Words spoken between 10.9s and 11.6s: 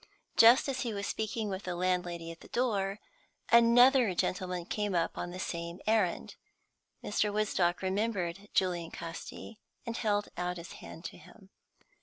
to him.